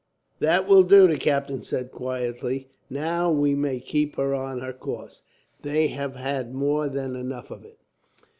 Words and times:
"That 0.39 0.67
will 0.67 0.81
do," 0.81 1.07
the 1.07 1.15
captain 1.19 1.61
said, 1.61 1.91
quietly. 1.91 2.69
"Now 2.89 3.29
we 3.29 3.53
may 3.53 3.79
keep 3.79 4.15
her 4.15 4.33
on 4.33 4.59
her 4.59 4.73
course. 4.73 5.21
They 5.61 5.89
have 5.89 6.15
had 6.15 6.55
more 6.55 6.89
than 6.89 7.15
enough 7.15 7.51
of 7.51 7.63
it." 7.63 7.77